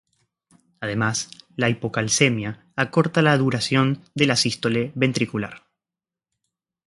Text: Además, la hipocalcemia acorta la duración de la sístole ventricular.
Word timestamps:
Además, 0.79 1.29
la 1.57 1.69
hipocalcemia 1.69 2.65
acorta 2.75 3.21
la 3.21 3.37
duración 3.37 4.01
de 4.15 4.25
la 4.25 4.35
sístole 4.35 4.91
ventricular. 4.95 5.67